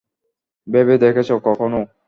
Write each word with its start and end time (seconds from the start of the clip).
ভেবে 0.67 0.95
দেখেছ 1.03 1.29
কখনো? 1.47 1.79